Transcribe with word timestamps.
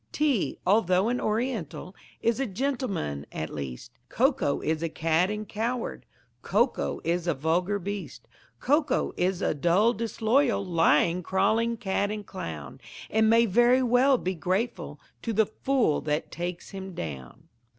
Tea, 0.11 0.57
although 0.65 1.09
an 1.09 1.21
Oriental, 1.21 1.95
Is 2.23 2.39
a 2.39 2.47
gentleman 2.47 3.27
at 3.31 3.51
least; 3.51 3.91
Cocoa 4.09 4.59
is 4.61 4.81
a 4.81 4.89
cad 4.89 5.29
and 5.29 5.47
coward, 5.47 6.07
Cocoa 6.41 7.01
is 7.03 7.27
a 7.27 7.35
vulgar 7.35 7.77
beast, 7.77 8.27
Cocoa 8.59 9.13
is 9.15 9.43
a 9.43 9.53
dull, 9.53 9.93
disloyal, 9.93 10.65
Lying, 10.65 11.21
crawling 11.21 11.77
cad 11.77 12.09
and 12.09 12.25
clown, 12.25 12.81
And 13.11 13.29
may 13.29 13.45
very 13.45 13.83
well 13.83 14.17
be 14.17 14.33
grateful 14.33 14.99
To 15.21 15.33
the 15.33 15.45
fool 15.45 16.01
that 16.01 16.31
takes 16.31 16.71
him 16.71 16.95
down. 16.95 17.43